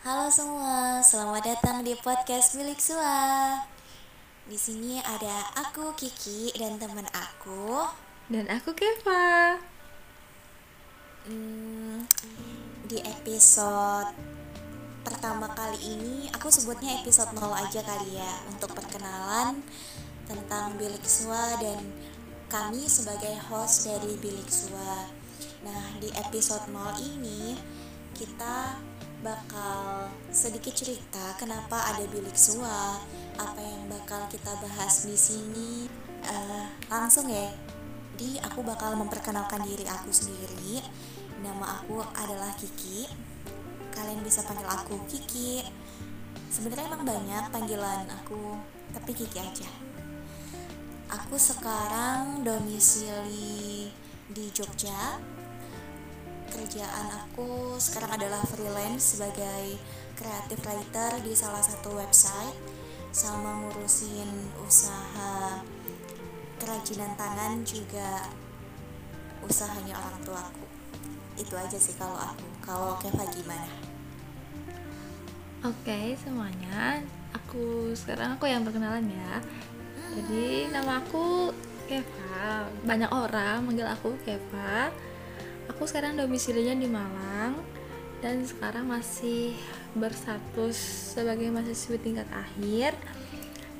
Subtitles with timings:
[0.00, 3.52] Halo semua, selamat datang di podcast Milik Sua.
[4.48, 7.84] Di sini ada aku Kiki dan teman aku.
[8.32, 9.60] Dan aku Keva.
[11.28, 12.08] Hmm,
[12.88, 14.08] di episode
[15.04, 19.60] pertama kali ini, aku sebutnya episode 0 aja kali ya untuk perkenalan
[20.24, 21.76] tentang Bilik Sua dan
[22.48, 25.12] kami sebagai host dari Bilik Sua.
[25.60, 27.52] Nah, di episode 0 ini
[28.16, 28.88] kita
[29.20, 32.96] bakal sedikit cerita kenapa ada bilik sua,
[33.36, 35.88] apa yang bakal kita bahas di sini.
[36.24, 37.48] Uh, langsung ya,
[38.16, 40.80] di aku bakal memperkenalkan diri aku sendiri.
[41.40, 43.08] Nama aku adalah Kiki.
[43.92, 45.64] Kalian bisa panggil aku Kiki.
[46.52, 48.56] Sebenarnya emang banyak panggilan aku,
[48.92, 49.70] tapi Kiki aja.
[51.10, 53.90] Aku sekarang domisili
[54.30, 55.18] di Jogja,
[56.50, 59.78] kerjaan aku sekarang adalah freelance sebagai
[60.18, 62.58] creative writer di salah satu website
[63.14, 64.28] sama ngurusin
[64.62, 65.62] usaha
[66.60, 68.28] kerajinan tangan juga
[69.46, 70.66] usahanya orang tuaku.
[71.40, 72.46] Itu aja sih kalau aku.
[72.60, 73.70] Kalau Keva gimana?
[75.64, 77.00] Oke okay, semuanya.
[77.32, 79.40] Aku sekarang aku yang perkenalan ya.
[80.12, 81.54] Jadi nama aku
[81.88, 82.68] Keva.
[82.84, 84.92] Banyak orang manggil aku Keva
[85.70, 87.54] aku sekarang domisilinya di Malang
[88.20, 89.56] dan sekarang masih
[89.96, 90.76] berstatus
[91.16, 92.92] sebagai mahasiswa tingkat akhir.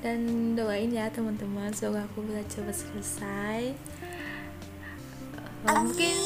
[0.01, 3.61] Dan doain ya teman-teman semoga aku bisa cepat selesai.
[5.61, 5.77] Amin.
[5.85, 6.17] mungkin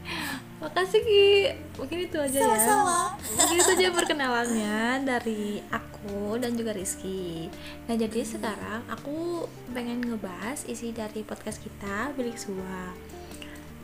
[0.64, 1.28] makasih Ki.
[1.76, 3.00] Mungkin itu aja Sama -sama.
[3.20, 7.52] ya mungkin itu aja perkenalannya dari aku dan juga Rizky.
[7.84, 9.44] Nah jadi sekarang aku
[9.76, 12.96] pengen ngebahas isi dari podcast kita Bilik Sua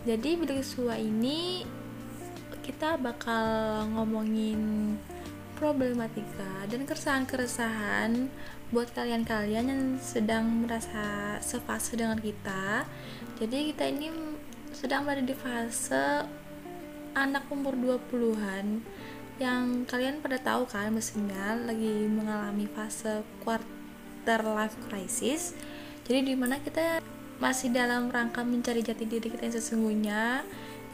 [0.07, 1.67] jadi bilik sua ini
[2.63, 4.95] kita bakal ngomongin
[5.59, 8.31] problematika dan keresahan-keresahan
[8.71, 12.87] buat kalian-kalian yang sedang merasa sefase dengan kita.
[13.43, 14.15] Jadi kita ini
[14.71, 16.23] sedang berada di fase
[17.19, 18.87] anak umur 20-an
[19.43, 25.51] yang kalian pada tahu kan mesinnya lagi mengalami fase quarter life crisis.
[26.07, 27.03] Jadi di mana kita
[27.37, 30.23] masih dalam rangka mencari jati diri kita yang sesungguhnya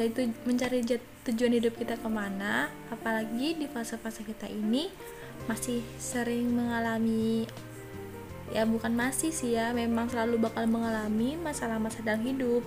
[0.00, 0.82] yaitu mencari
[1.28, 4.88] tujuan hidup kita ke mana apalagi di fase-fase kita ini
[5.46, 7.46] masih sering mengalami
[8.52, 12.60] ya bukan masih sih ya memang selalu bakal mengalami masalah-masalah dalam hidup.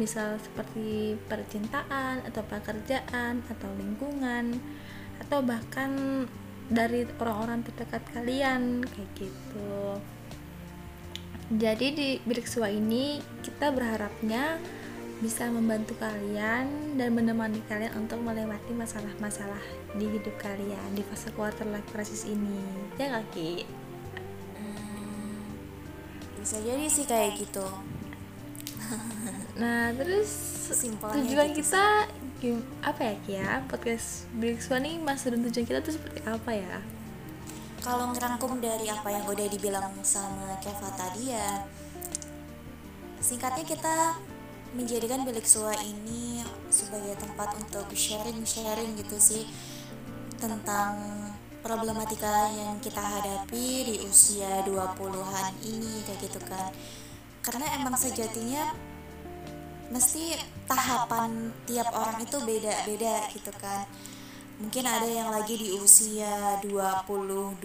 [0.00, 4.56] Misal seperti percintaan atau pekerjaan atau lingkungan
[5.20, 6.24] atau bahkan
[6.72, 10.00] dari orang-orang terdekat kalian kayak gitu
[11.46, 14.58] jadi di bilik sua ini kita berharapnya
[15.22, 19.62] bisa membantu kalian dan menemani kalian untuk melewati masalah-masalah
[19.96, 22.60] di hidup kalian di fase quarter life crisis ini.
[23.00, 23.64] Ya kaki
[24.58, 25.40] hmm,
[26.42, 27.66] bisa jadi sih kayak gitu.
[29.56, 30.28] Nah terus
[30.74, 31.64] Simpelnya tujuan gitu.
[31.64, 31.84] kita
[32.84, 36.76] apa ya Kia podcast bilik sua nih masa dan tujuan kita tuh seperti apa ya
[37.86, 41.62] kalau ngerangkum dari apa yang udah dibilang sama Keva tadi ya
[43.22, 44.18] singkatnya kita
[44.74, 49.46] menjadikan bilik sua ini sebagai tempat untuk sharing-sharing gitu sih
[50.34, 50.98] tentang
[51.62, 56.70] problematika yang kita hadapi di usia 20-an ini kayak gitu kan.
[57.40, 58.74] Karena emang sejatinya
[59.94, 60.34] mesti
[60.66, 63.86] tahapan tiap orang itu beda-beda gitu kan
[64.56, 67.60] mungkin ada yang lagi di usia 22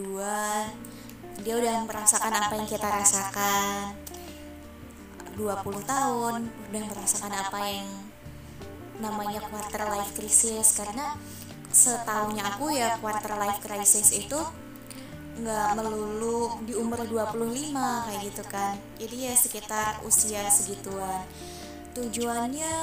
[1.41, 3.97] dia udah merasakan apa yang kita rasakan.
[5.39, 5.47] 20
[5.87, 7.89] tahun udah merasakan apa yang
[9.01, 10.77] namanya quarter life crisis.
[10.77, 11.17] Karena
[11.71, 14.37] setahunya aku ya quarter life crisis itu
[15.41, 18.75] nggak melulu di umur 25 kayak gitu kan.
[19.01, 21.25] Jadi ya sekitar usia segituan.
[21.97, 22.73] Tujuannya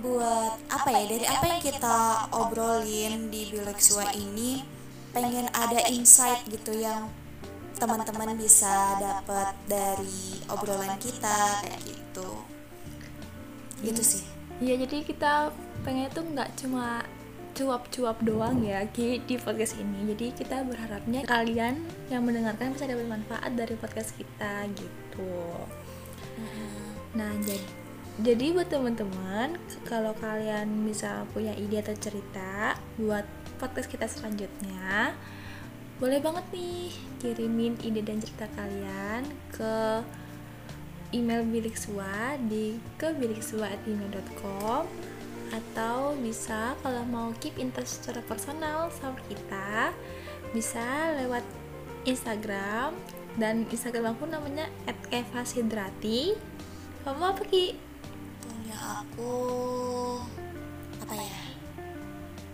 [0.00, 1.96] buat apa ya dari apa yang kita
[2.32, 4.64] obrolin di bilik sua ini
[5.12, 7.10] pengen ada insight gitu yang
[7.80, 12.28] teman-teman bisa dapat dari obrolan kita kayak gitu.
[13.80, 14.24] Gitu sih.
[14.60, 15.48] Iya jadi kita
[15.84, 17.00] pengen tuh nggak cuma
[17.56, 20.12] cuap-cuap doang ya di podcast ini.
[20.12, 21.80] Jadi kita berharapnya kalian
[22.12, 25.32] yang mendengarkan bisa dapat manfaat dari podcast kita gitu.
[27.16, 27.79] Nah jadi
[28.18, 29.54] jadi buat teman-teman
[29.86, 33.22] kalau kalian bisa punya ide atau cerita buat
[33.62, 35.14] podcast kita selanjutnya
[36.02, 36.90] boleh banget nih
[37.22, 40.02] kirimin ide dan cerita kalian ke
[41.14, 44.84] email bilik sua di ke biliksua@gmail.com
[45.50, 49.90] atau bisa kalau mau keep in touch secara personal sama kita
[50.54, 51.42] bisa lewat
[52.06, 52.94] Instagram
[53.38, 54.70] dan Instagram aku namanya
[55.10, 56.34] @kevasidrati
[57.02, 57.89] kamu apa ki
[58.70, 59.34] punya aku
[61.02, 61.42] apa ya?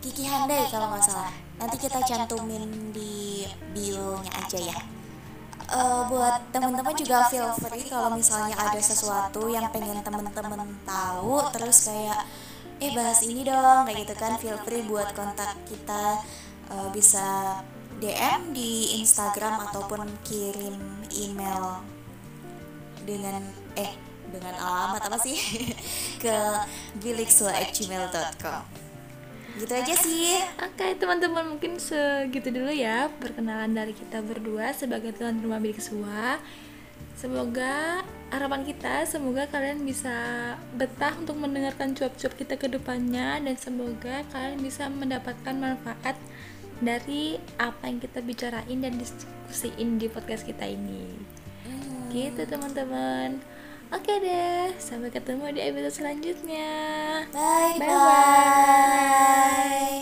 [0.00, 1.28] Kiki Handai kalau nggak salah.
[1.60, 2.64] Nanti kita cantumin
[2.96, 3.44] di
[3.76, 4.78] bio-nya aja ya.
[5.66, 11.90] Eh, buat teman-teman juga feel free kalau misalnya ada sesuatu yang pengen teman-teman tahu terus
[11.90, 12.24] kayak
[12.80, 16.22] eh bahas ini dong kayak gitu kan feel free buat kontak kita
[16.66, 17.62] Eh, bisa
[18.02, 20.74] DM di Instagram ataupun kirim
[21.14, 21.78] email
[23.06, 23.38] dengan
[23.78, 25.38] eh dengan alamat apa sih
[26.22, 26.36] ke
[27.02, 28.86] biliksuara@gmail.com
[29.56, 35.40] gitu aja sih Oke teman-teman mungkin segitu dulu ya perkenalan dari kita berdua sebagai tuan
[35.40, 36.36] rumah bilik sua.
[37.16, 40.12] Semoga harapan kita semoga kalian bisa
[40.76, 46.20] betah untuk mendengarkan cuap-cuap kita ke depannya dan semoga kalian bisa mendapatkan manfaat
[46.84, 51.16] dari apa yang kita bicarain dan diskusiin di podcast kita ini.
[52.12, 53.40] Gitu teman-teman.
[53.94, 56.74] Oke deh, sampai ketemu di episode selanjutnya.
[57.30, 57.86] bye Bye-bye.
[57.86, 59.86] bye